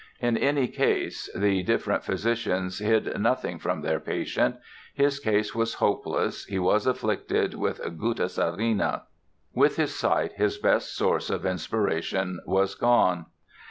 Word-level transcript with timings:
In 0.19 0.35
any 0.35 0.67
case, 0.67 1.29
the 1.35 1.61
different 1.61 2.03
physicians 2.03 2.79
hid 2.79 3.21
nothing 3.21 3.59
from 3.59 3.81
their 3.83 3.99
patient. 3.99 4.55
His 4.95 5.19
case 5.19 5.53
was 5.53 5.75
hopeless, 5.75 6.43
he 6.45 6.57
was 6.57 6.87
afflicted 6.87 7.53
with 7.53 7.79
"gutta 7.99 8.27
serena". 8.27 9.03
With 9.53 9.75
his 9.75 9.93
sight 9.93 10.31
his 10.33 10.57
best 10.57 10.95
source 10.95 11.29
of 11.29 11.45
inspiration 11.45 12.39
was 12.47 12.73
gone. 12.73 13.27